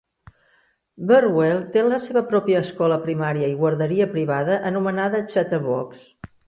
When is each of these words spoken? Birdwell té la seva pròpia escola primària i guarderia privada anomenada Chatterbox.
Birdwell 1.11 1.59
té 1.75 1.83
la 1.89 2.01
seva 2.07 2.25
pròpia 2.31 2.63
escola 2.67 2.99
primària 3.05 3.53
i 3.53 3.57
guarderia 3.63 4.11
privada 4.19 4.61
anomenada 4.73 5.27
Chatterbox. 5.33 6.07